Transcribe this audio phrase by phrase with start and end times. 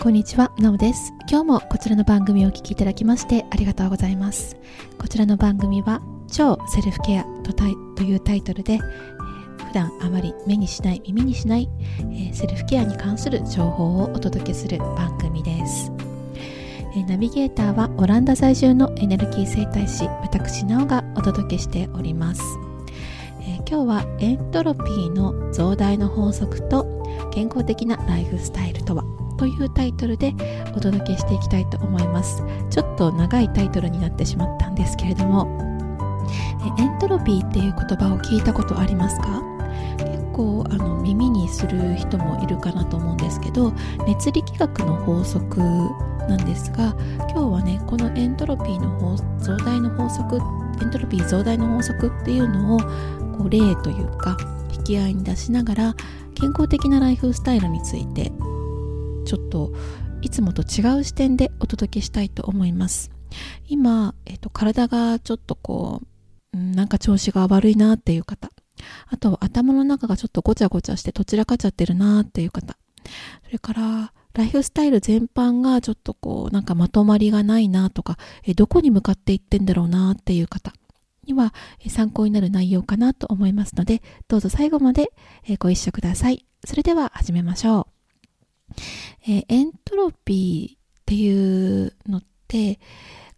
[0.00, 1.12] こんにちは、なおです。
[1.28, 4.56] 今日もこちらの番組をお聞きいただきましてありがとうございます。
[4.96, 6.00] こちらの番組は
[6.30, 7.64] 超セルフケアとと
[8.04, 8.78] いうタイトルで、え
[9.64, 15.90] 普段あまり目にしない、耳にしない、えーセルフケアに関する情報をお届けする番組です。
[16.94, 22.42] えーナビゲーターはオランダ在住のエネルギー生態師、私なおがお届けしております。
[23.40, 26.86] えー今日はエントロピーの増大の法則と
[27.32, 29.04] 健康的なライフスタイルとは
[29.38, 30.34] というタイトルで
[30.76, 32.42] お届けしていきたいと思います。
[32.68, 35.66] ちょっと長いタイトルになってしまったんですけれども。
[36.78, 39.42] エントロピーっていう言葉を聞いたことありますか？
[39.98, 43.72] 結構あの耳にする人もいるかなと思うんですけど
[44.06, 45.60] 熱力学の法則
[46.28, 46.94] なんですが
[47.30, 52.80] 今日はねこのエントロピーの法増大の法則エントロピー増大の法則っていうのを
[53.38, 54.36] こう例というか
[54.72, 55.94] 引き合いに出しながら
[56.34, 58.30] 健康的なライフスタイルについて
[59.28, 59.74] ちょっと
[60.22, 63.10] いつもと違う視点でお届けしたいと思います。
[63.66, 66.00] 今、えっと体がちょっとこ
[66.54, 68.48] ううんなんか調子が悪いなっていう方。
[69.08, 72.78] あと頭の中がちょっとごちゃごちゃしてどちらかちゃってるなっていう方。
[73.44, 80.72] それからライフスタイル全般がちょっとこうなんかまとまりがないなとかえどこに向かっていってんだろうなっていう方。
[81.26, 81.52] には
[81.86, 85.12] 参考になる内容かなと思いますのでどうぞ最後まで
[85.58, 86.46] ご一緒ください。
[86.64, 87.97] それでは始めましょう。
[89.22, 92.78] えーエントロピーっていうのって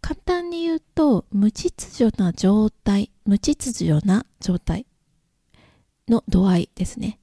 [0.01, 4.85] 簡単に言うと無秩序な状態無秩序な状態
[6.07, 7.19] の度合いですね。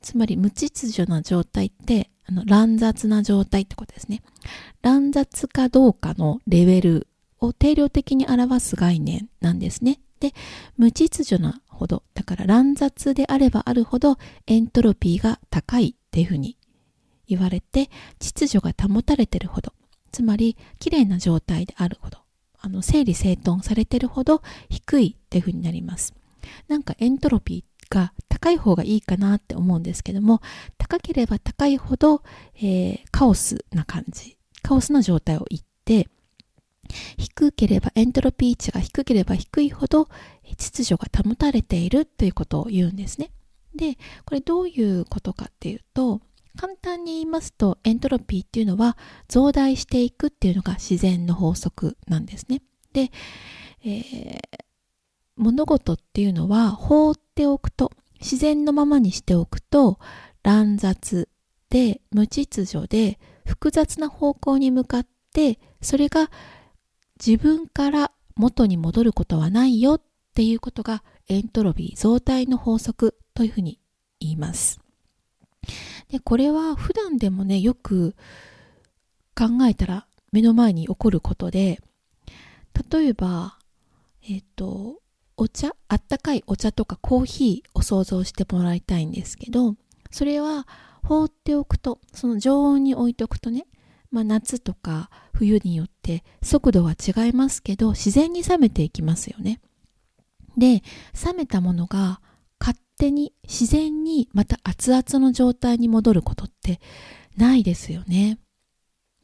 [0.00, 4.22] つまり無秩序な状態ってあの乱雑な状態ってことですね。
[4.82, 7.08] 乱雑かどうかのレベル
[7.40, 10.00] を定量的に表す概念なんですね。
[10.20, 10.34] で
[10.76, 16.58] 無秩序なほどだから乱雑であればあるほどエントロピーが高いっていうふうに
[17.30, 19.72] 言われて秩序が保たれてるほど
[20.12, 22.18] つまり綺麗な状態であるほど
[22.60, 26.14] あの整理整頓されてるほど低いっていう風になります。
[26.68, 30.40] なんかエントロピーが高い方がいいかなって思うんですけども
[30.78, 32.22] 高ければ高いほど、
[32.56, 36.08] えーカオスな感じカオスな状態を言って
[37.18, 40.08] 低ければエントロピー値が低ければ低いほど
[40.44, 43.30] え秩序が保たれているということを言うんですね。
[43.74, 46.20] でこれどういうことかっていうと
[46.56, 48.96] 簡単に言いますとエントロピーっていうのは
[49.28, 52.62] 増大していくっていうのが自然の法則なんですね。
[52.92, 53.10] で、
[53.84, 54.70] えー
[55.40, 59.98] 物事っていうのは放っておくと自然のままにしておくと
[60.42, 61.30] 乱雑
[61.70, 66.30] で無秩序で複雑な方向に向かってそれが
[67.24, 70.02] 自分から元に戻ることはないよっ
[70.34, 73.80] ていうことがエントロピー増大の法則というふうに
[74.20, 74.78] 言います。
[76.10, 78.14] でこれは普段でもねよく
[79.36, 81.80] 考えたら目の前に起こることで
[82.90, 83.58] 例えば
[84.28, 84.96] えっ、と
[85.36, 89.74] お茶あったかいお茶とかコーヒーを想像してもらいたいんですけど
[90.10, 90.66] それは
[91.02, 93.66] 放っておくとその常温に置いておくとね
[94.10, 99.60] まあ、夏とか冬によって速度は違いますけど自然に冷めていきますよね。
[100.56, 100.82] で
[101.24, 102.20] 冷めたものが
[103.00, 106.80] 手に自然にまた熱々の状態に戻ることって
[107.36, 108.38] ないですよね。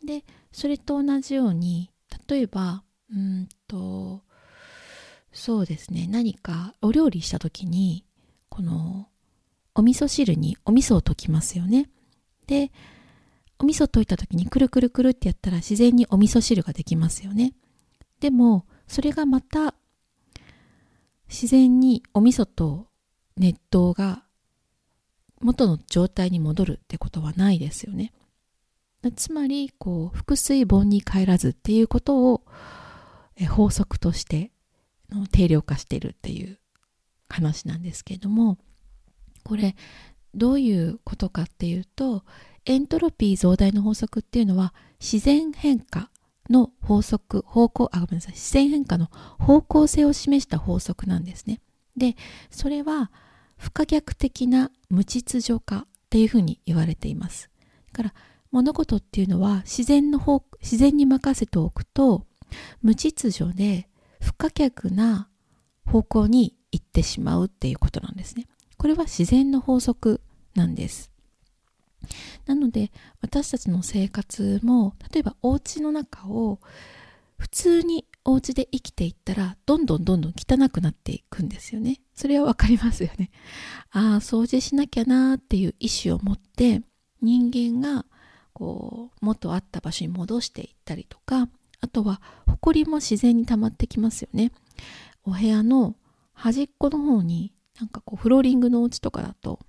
[0.05, 1.91] でそれと同じように
[2.27, 4.23] 例えばうんと
[5.33, 8.07] そうですね何かお料理した時に
[8.49, 9.09] この
[9.75, 11.91] お味噌汁にお味噌を溶きますよね。
[12.47, 12.73] で
[13.59, 17.53] お味噌溶いた時にくるくるくるってやったら自然にお味噌汁ができますよね。
[18.21, 19.75] でもそれがまた
[21.29, 22.89] 自然にお味噌と
[23.37, 24.25] 熱湯が
[25.41, 28.13] 元の状態に戻るってことはないですよね。
[29.17, 32.43] つまりこう腹水盆に帰らずっていうことを
[33.51, 34.51] 法則として
[35.31, 36.59] 定量化しているっていう
[37.29, 38.59] 話なんですけれども
[39.45, 39.77] これ
[40.35, 42.25] どういうことかっていうと
[42.65, 46.11] エントロピー増大の法則っていうのは自然変化
[46.51, 49.07] の法則方向あごめんなさい自然変化の
[49.39, 51.61] 方向性を示した法則なんですね
[51.97, 52.17] で
[52.51, 53.11] それは
[53.57, 57.51] 不可逆的な無秩序化っていうふうに言われています。
[57.93, 58.15] だから
[58.51, 62.27] 物事っていうのは自然の方自然に任せておくと
[62.83, 63.89] 無秩序で
[64.21, 65.29] 不可逆な
[65.85, 68.47] 方向に行ってしまうっていうことなんですね。
[68.77, 70.21] これは自然の法則
[70.55, 71.11] なんです。
[72.47, 76.61] なので私たちの生活も例えばお家の中を
[77.39, 82.01] 普通にお家で生きていったらどんどんどんどん汚くなっていくんですよね。
[82.13, 83.31] それはわかりますよね。
[83.93, 86.83] ああ掃除しなきゃなっていう意思を持って
[87.23, 88.05] 人間が
[88.53, 91.49] こう元あった場所に戻していったりとか
[91.81, 94.51] あとは埃も自然に溜まってきますよね。
[95.23, 95.95] お部屋の
[96.33, 99.61] 端っこの方になんかこうフローリングのお家とかだと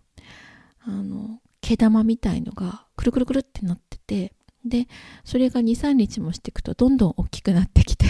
[0.79, 4.33] あの毛玉みたいのがくるくるくるってなってて
[4.65, 4.87] で
[5.23, 8.07] それが23日もしていくとどんどん大きくなってきて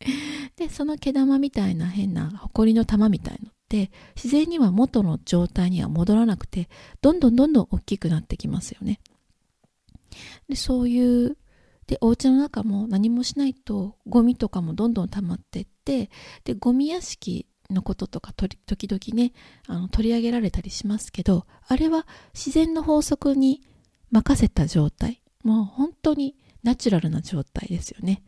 [0.56, 6.68] でその毛玉みたいな変な埃の玉みたいのって自然には元の状態には戻らなくて
[7.00, 9.00] どんどんどんどん大きくなってきますよね。
[10.48, 11.36] でそういう
[11.86, 16.10] でお家の中も何もしないとゴミとかもどんどん溜まってって
[16.44, 19.32] でゴミ屋敷のこととか時々ね
[19.66, 23.62] あの取り上げられたりしますけどあれは自然の法則に
[24.10, 25.20] 任せた状態。
[25.44, 28.22] もう本当にナチュラルな状態ですよね。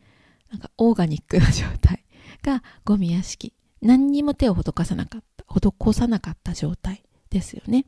[0.53, 2.05] なんかオーガニックな状態
[2.43, 3.53] がゴミ屋敷。
[3.81, 7.87] 何にも手を施さなかった施さなかった状態ですよね。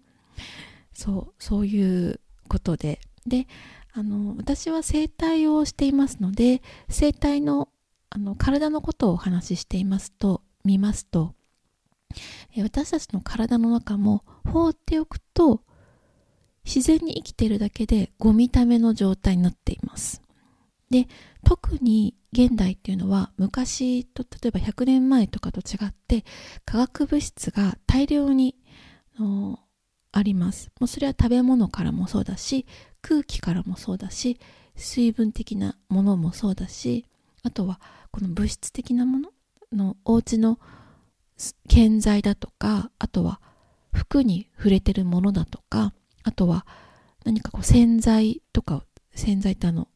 [0.94, 2.20] そうそういう
[2.50, 3.00] ことで。
[3.28, 3.48] で
[3.94, 7.70] あの私は整体をしていますので整体の
[8.10, 11.34] あの体のことをお話ししていますと見ますと
[12.58, 15.62] 私たちの体の中も放っておくと
[16.66, 20.22] 自然に生きているだけでゴミための状態になっています。
[20.90, 21.08] で
[21.46, 26.26] 特に現代っていうのは昔と例えば100年前とかと違って
[26.66, 28.56] 化学物質が大量に
[30.12, 30.72] あります。
[30.80, 32.66] もうそれは食べ物からもそうだし
[33.02, 34.40] 空気からもそうだし
[34.76, 37.06] 水分的なものもそうだし
[37.44, 37.80] あとは
[38.12, 39.30] この物質的なもの
[39.72, 40.60] のお家の
[41.68, 43.40] 建材だとかあとは
[43.94, 45.94] 服に触れてるものだとか
[46.24, 46.66] あとは
[47.24, 48.84] 何かこう洗剤とか
[49.14, 49.88] 洗剤ってあの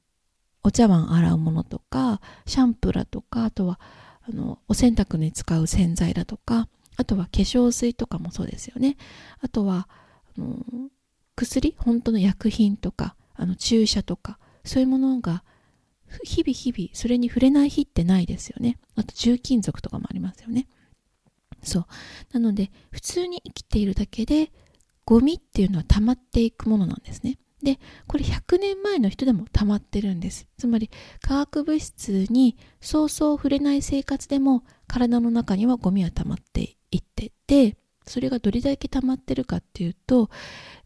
[0.63, 3.79] お茶碗洗うものとかシャンプーだとかあとは
[4.27, 6.67] あのお洗濯に使う洗剤だとか
[6.97, 8.97] あとは化粧水とかもそうですよね。
[9.39, 9.88] あとは
[10.38, 10.57] あの
[11.35, 15.44] 薬本当の薬品とかあの注射とかそういうものが
[16.23, 18.77] 日々日々それに触れない日ってないですよね。
[18.95, 20.67] あと重金属とかもありますよね。
[21.63, 21.85] そう。
[22.33, 24.51] なので普通に生きているだけで
[25.06, 27.38] ゴミっていうのは溜まっていくものなんですね。
[27.63, 30.47] でこれ100年前の人でも溜まってるんです。
[30.57, 30.89] つまり
[31.21, 40.29] 化学物質にそうそう触れない生活でも体の中にはゴミは溜まっていっててそれがどれだけ溜まってるかっていうと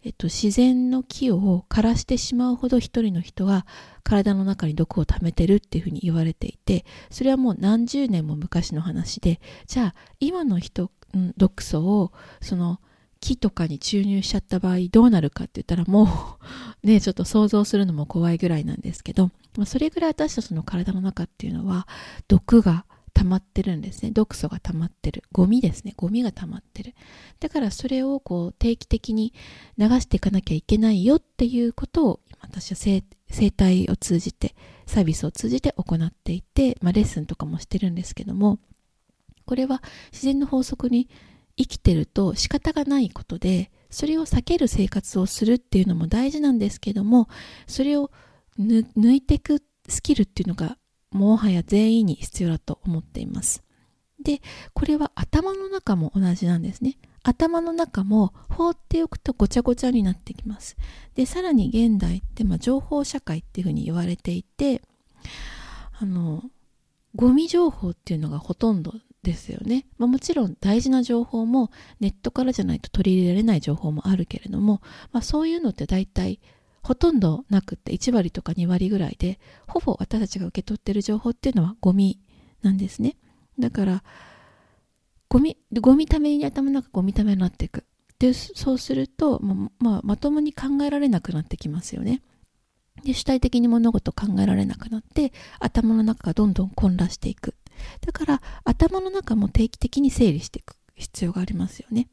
[0.05, 3.65] えっと、自然の木を枯らしてしまうほど一人の人が
[4.03, 12.11] 体の中に毒を溜めてるっていうふうに言われていてそれはもう何十年も昔の話でじゃあ今の人、うん、毒素を
[12.41, 12.81] その
[13.23, 16.07] 木とかに注入しちゃった場合どうなるかって言ったらもう
[16.85, 21.87] ねちょっと想像するのも怖いぐらいなんですけど、まあ、それぐらい私たちの体の中っていうのは
[22.27, 24.11] 毒が溜まってるんですね。
[24.11, 25.23] 毒素が溜まってる。
[25.31, 25.93] ゴミですね。
[25.95, 26.95] ゴミが溜まってる。
[27.39, 29.33] だからそれをこう定期的に
[29.77, 34.55] 流していかなきゃいけないよっていうことを私は生態を通じて
[34.87, 38.59] サービスを通じて行っていて、まあ、レッスンとかもしてるんですけども
[39.45, 39.81] これは
[40.11, 41.07] 自然の法則に
[41.57, 47.27] 生きてると仕方がないことでそれを避ける生活をするっていうのも大事なんですけども
[47.67, 48.11] それを
[48.59, 50.77] 抜いていくスキルっていうのが
[51.11, 53.63] もはや全員に必要だと思っています。
[54.21, 54.41] で、
[54.73, 56.97] これは頭の中も同じなんですね。
[57.23, 60.75] 頭の中も放っておくとごちゃごちゃになってきます。
[61.15, 64.81] で、さらに現代って、まあ、情報社会っていうふうに言われていて、
[65.99, 66.43] あの、
[67.15, 69.85] ゴミ情報っていうのがほとんどですよね。
[69.97, 76.39] まあ、もちろん大事な情報もネットからじゃないと取り入れられない情報もあるけれども、まあ、そういうのって大体
[76.83, 82.19] ほとんどなくって1割とか2割ぐらいでほぼ私たちが受け取ってる情報っていうのはゴミ
[82.61, 83.15] なんですね。
[83.57, 84.03] だから
[85.29, 87.85] ゴミゴミために頭の中ゴミためになっていく。
[88.19, 92.21] でそうすると、ままあ、まともに考えられなくなってきますよね。
[93.03, 97.55] で主体的に物事考えられなくなって頭の中がどんどん混乱していく。
[98.01, 102.07] だから頭の中も定期的に整理していく必要がありますよね。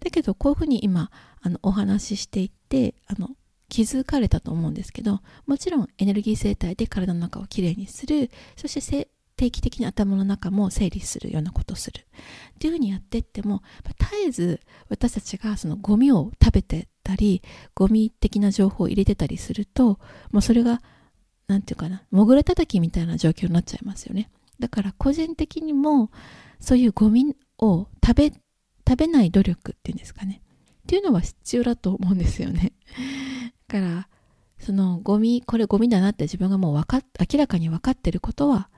[0.00, 1.10] だけどこういうふうに今
[1.42, 3.30] あのお話ししていってあの
[3.68, 8.30] 気づかれたと思うんですけどもちろんエネルギー生態で体の中をきれいにする。
[8.56, 12.00] そして定期的に頭の中も整理するようなことをする。
[12.00, 13.62] っていうふうにやっていっても
[13.98, 17.42] 絶えず私たちがそのゴミを食べてたり
[17.74, 19.98] ゴミ的な情報を入れてたりすると
[20.30, 20.82] もうそれが
[21.46, 24.30] 何て言うかな潜れ叩きみたいな状況になっちゃいますよね。
[24.60, 26.10] だから個人的にも
[26.60, 28.32] そういうゴミを食べ
[28.88, 30.42] 食べない努力っていうんですかね。
[30.82, 32.72] っていうのは必要だと思うんですよね。
[33.68, 34.08] だから
[34.58, 37.02] そのゴミこれゴミだなって自分がもう分か
[37.32, 38.68] 明らかに分かってることは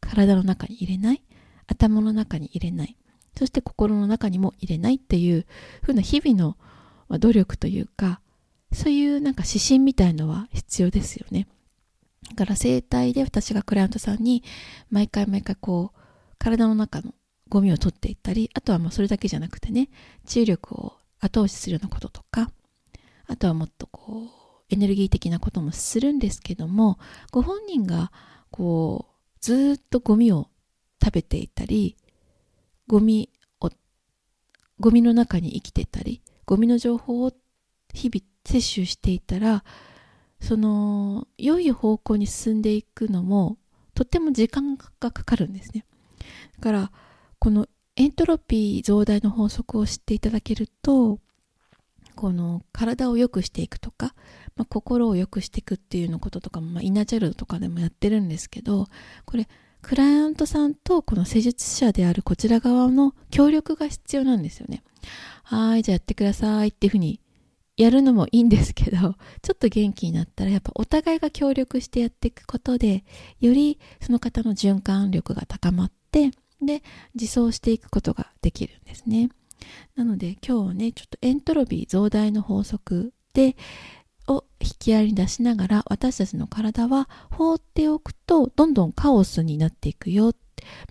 [0.00, 1.22] 体の中に入れない。
[1.66, 2.96] 頭の中に入れない。
[3.36, 5.46] そして心の中にも入れないっていう
[5.80, 6.56] 風な日々の
[7.18, 8.20] 努力というか
[8.72, 11.46] そういうなんか指針みたいのは必要ですよね。
[12.28, 14.42] だから整体で私がクライアントさんに
[14.90, 16.00] 毎回毎回こう
[16.38, 17.14] 体の中の
[17.48, 19.90] ゴミを取っていったり、あとはまあそれだけじゃなくてね、
[20.24, 22.50] 治癒力を後押しするようなこととか、
[23.26, 26.98] あとはもっとこうエネルギー的なこともするんですけども、
[27.30, 28.10] ご本人が
[28.50, 30.48] こうずっとゴミを
[31.04, 31.96] 食べていたり、
[32.86, 33.28] ゴミ
[33.60, 33.70] を、
[34.80, 37.32] ゴミの中に生きてたり、ゴミの情報を
[37.92, 39.62] 日々摂取していたら、
[40.42, 43.58] その、良い方向に進んでいくのも、
[43.94, 45.86] とっても時間がかかるんですね。
[46.56, 46.92] だから、
[47.38, 51.20] このエントロピー増大の法則を知っていただけると、
[52.16, 54.14] この体を良くしていくとか、
[54.56, 58.88] まあ、心を良くしていくっていうのこととかも、まあ、イナチャルとかでもやってるんですけど、
[59.24, 59.48] これ、
[59.80, 64.82] クライアントさんとこの施術者であるこちら側の協力が必要なんですよね。
[65.42, 67.20] はい、じゃあやってくださいっていうふうに
[67.76, 73.04] やるのもいいんですけど、 ちょっと元気になったらやっぱお互いが協力してやっていくことで、
[73.40, 76.82] よりその方の循環力が高まって、で、
[77.14, 79.30] 自走していくことができるんですね。
[79.94, 83.56] なので今日はね、ちょっとエントロピー増大の法則で、
[84.28, 90.32] を引き合いに出しながら私たちの体は放っておくとどんどんカオスになっていくよ。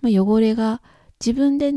[0.02, 0.82] まあ、汚れが
[1.18, 1.72] 自分で、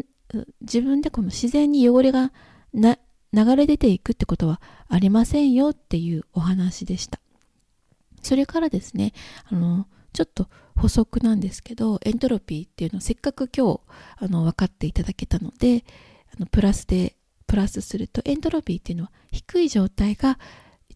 [0.61, 2.33] 自分でこの自然に汚れが
[2.73, 2.97] な
[3.35, 7.19] 流れ出ていくってことはありませんよっていうお話でした。
[8.21, 9.13] それからですね、
[9.45, 13.81] あの、ちょっと補足なんですけど、エントロピーっていうのをせっかく今日、
[14.17, 15.83] あの、分かっていただけたので、
[16.33, 17.15] あのプラスで、
[17.47, 20.39] プラスすると、エントロピーっていうのは低い状態が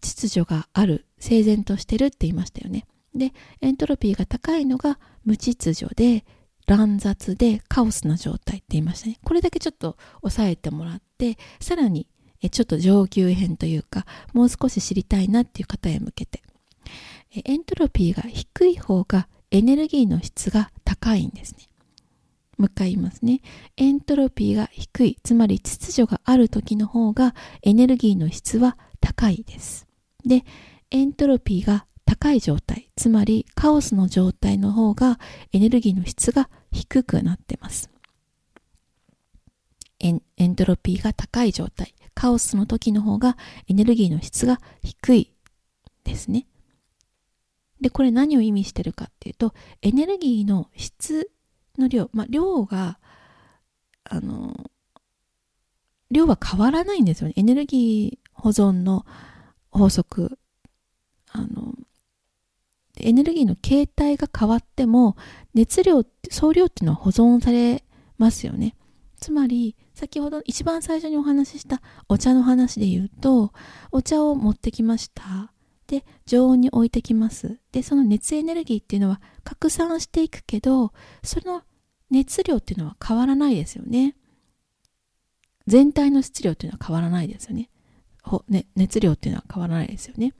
[0.00, 2.86] 秩序がある、整然としてるって言いましたよね。
[3.14, 6.24] で、エントロピーが高いのが無秩序で、
[6.66, 9.18] 乱雑でカオスな状態って言いましたね。
[9.24, 12.06] これだけちょっと押さえてもらって、さらに
[12.48, 16.42] ちょっと上級編というか、もう少し知りたいなっていう方へ向けて。
[17.44, 21.68] エントロピーが低い方がエネルギーの質が高いんですね。
[22.56, 23.40] もう一回言いますね。
[23.76, 29.86] エントロピーが低い、つまり秩序がある時の方がエネルギーの質は高いです。
[30.24, 30.44] で、
[30.90, 35.18] エントロピーが高い状態、つまりカオスの状態の方が
[35.52, 37.88] エネルギーの質が低くなってます。
[40.00, 43.36] エンエントロピーが高い状態、カオスの時の方が
[43.68, 45.32] エネルギーの質が低い
[46.04, 46.46] ですね。
[47.80, 51.30] で、これ何を意味してるかっていうと、エネルギーの質
[51.78, 52.98] の量、まあ、量が、
[54.04, 54.70] あの、
[56.10, 57.34] 量は変わらないんですよね。
[57.36, 59.06] エネルギー保存の
[59.70, 60.38] 法則。
[61.32, 61.74] あの、
[62.98, 65.16] エネルギーの形態が変わっても、
[65.54, 67.84] 熱量、総量っていうのは保存され
[68.18, 68.76] ますよね。
[69.20, 73.52] つまり、先ほど一番最初にお話ししたお茶の話で言うと、
[73.92, 75.52] お茶を持ってきました。
[75.86, 77.58] で、常温に置いてきます。
[77.72, 81.62] で、その熱エネルギーっていうのは拡散していくけど、その
[82.10, 84.16] 熱量っていうのは変わらないですよね。
[85.66, 87.70] 全体の質量っていうのは変わらないですよね
[88.22, 88.44] ほ。
[88.48, 90.34] ね、熱量っていうのは変わらないですよね。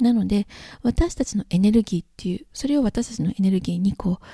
[0.00, 0.46] なので、
[0.82, 4.24] 私たちのエネルギーっていう、それを私たちのエネルギーにこう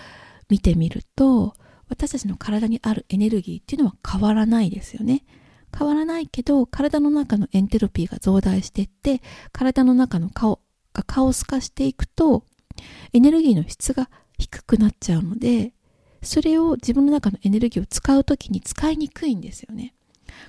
[0.49, 1.55] 見てみると、
[1.91, 5.25] 私たちの体にあるエネルギーっていうのは変わらないですよね。
[5.77, 9.21] 変わらないけど、体の中のエンテロピーが増大していって、
[9.53, 10.61] 体の中の顔
[10.95, 12.45] がカオス化していくと、
[13.13, 15.73] エネルギーの質が低くなっちゃうので、
[16.23, 19.95] それを自分の中のエネルギーを使うときに使いにくいんですよね。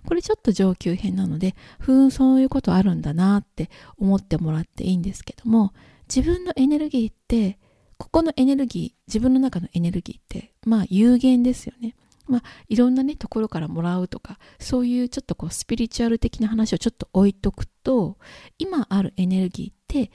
[0.06, 5.74] これちょっと上級編なので、ふーん、そういうことあるんだなって思ってもらっていいんですけども、
[6.14, 7.58] 自分のエネルギーって、
[8.02, 11.96] ここのエネルギー、自分の中のエネルギーって、まあ有限ですよね。
[12.28, 18.18] まあ、いろんなね、ところからもらうとか、そういうちょっとこう、スピリチュアル的な話をちょっと置いとくと、
[18.58, 20.12] 今あるエネルギーって、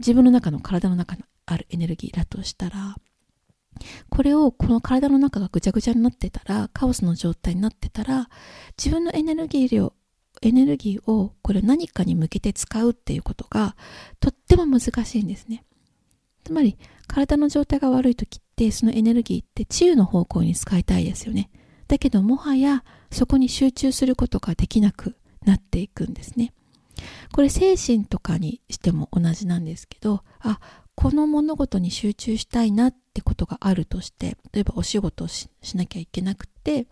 [0.00, 2.96] 自分の中の体の中にあるエネルギーだとしたら、
[4.08, 8.30] これをこの体の中がぐちゃぐちゃになってたら、カオスの状態になってたら、
[8.76, 9.92] 自分のエネルギー量、
[10.40, 13.76] エネルギーをこれ何かに向けて使うっていうことが
[14.18, 15.64] とっても難しいんですね。
[16.44, 16.76] つまり、
[17.12, 21.50] 体の状態が悪い時って、そのエネルギーって治癒の方向に使いたいですよね。
[21.86, 26.54] だけど、もはやそこに集中することができなくなっていくんですね。
[27.32, 30.58] これ精神とかにしても同じなんですけど、あ、
[30.94, 36.86] この物事に集中したいなってことがあるとして、例えばお仕事をしなきゃいけなくて、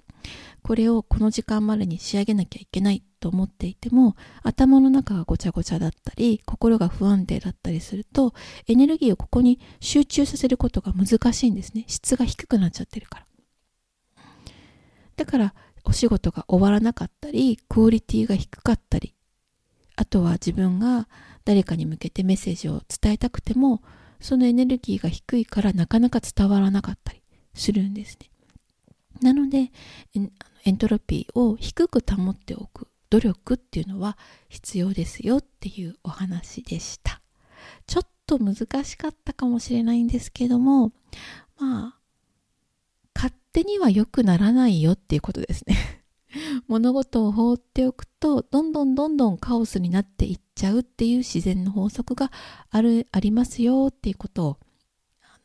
[0.62, 8.34] これをこの時間までに仕上げなきゃいけないと思っていても、頭の中がごちゃごちゃだったり、心が不安定だったりすると、
[8.66, 11.84] エネルギーをここに集中させることが難しいんですね。
[11.86, 13.26] 質が低くなっちゃってるから。
[15.16, 19.14] だから、お仕事が終わらなかったり、クオリティが低かったり、
[20.00, 21.08] あとは自分が
[21.44, 23.82] 誰かに向けてメッセージを伝えたくても
[24.18, 27.22] そのエネルギーが低いからなかなか伝わらなかったり
[27.52, 28.29] するんですね
[29.20, 29.70] なので
[30.64, 34.16] エントロピーを低く保っておく努力っていうのは
[34.48, 37.20] 必要ですよっていうお話でした。
[37.86, 40.92] ちょっと難しかったかもしれないんですけども
[41.58, 41.98] まあ
[43.14, 45.76] 勝手には良くならないよっていうことですね。
[46.68, 52.30] 物事を放っておくとどんどんどんどんカオスになっていっちゃうっていう自然の法則が
[52.70, 54.58] あるありますよっていうことを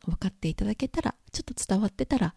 [0.05, 2.35] 分かっていただけたらちょっと伝わってたら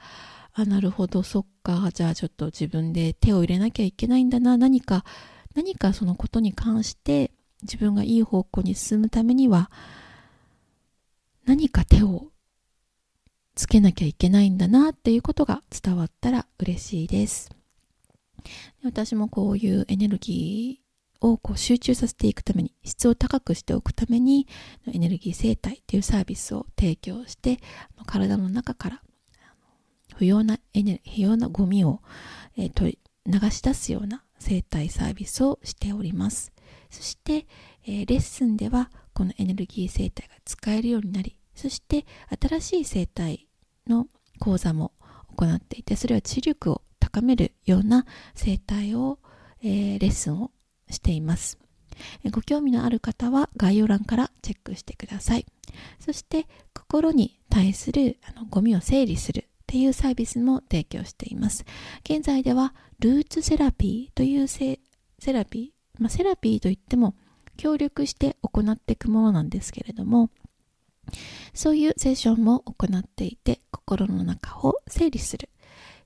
[0.60, 1.22] あなるほど。
[1.22, 1.88] そっか。
[1.94, 4.56] じゃあちょっと自分で手を入れなきゃいけないんだな。
[4.56, 5.04] 何か
[5.54, 7.30] 何かそのことに関して
[7.62, 9.70] 自分がいい方向に進むためには
[11.46, 12.32] 何か手を
[13.54, 14.90] つけなきゃいけないんだな。
[14.90, 17.50] っていうことが伝わったら嬉しいです。
[18.82, 24.48] 私もこういうエネルギーをこう集中させていくために質を高くしておくために
[24.92, 27.58] エネルギー生態っていうサービスを提供して
[28.06, 29.02] 体の中から
[30.16, 32.00] 不要なエネ不要なゴミを、
[32.56, 36.52] えー、取り流し出すような生態サービスをしております
[36.90, 37.46] そして、
[37.84, 42.06] えー、レッスンではこのエネルギー生態が使えるようになりそして
[42.40, 43.48] 新しい生態
[43.86, 44.06] の
[44.38, 44.92] 講座も
[45.36, 49.18] 行っていてそれは知力を高めるような生態を、
[49.62, 50.50] えー、レッスンを
[50.90, 51.58] しています。
[52.30, 55.46] ご興味のある方は概要欄からチェックしてください。
[55.98, 61.66] そして心に対するあのゴミを整理するっていうサービスも提供しています。
[62.02, 64.80] 現在ではルーツセラピーというセ
[65.26, 67.14] ラピー、まあ、セラピーといっても
[67.58, 70.30] 協力して行っていくものなんですけれども、
[71.52, 75.50] そういうセッションも行っていて心の中を整理する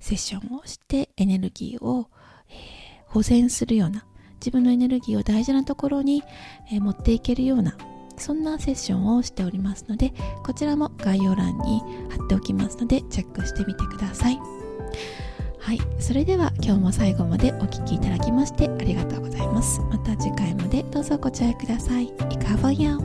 [0.00, 2.08] セッションをしてエネルギーを、
[2.48, 4.04] えー、保全するような
[4.40, 6.24] 自分のエネルギーを大事なところに、
[6.72, 7.76] えー、持っていけるような
[8.16, 10.12] そんなセッションをしておりますので
[10.44, 14.38] こちらも概要欄に貼っておきますのでチェックしてみてください。
[15.58, 15.78] はい。
[16.00, 19.80] それでは今日も最後までお聴きいただきましてありがとうございます。
[19.82, 22.06] また次回までどうぞご注意ください。
[22.06, 22.98] いかばや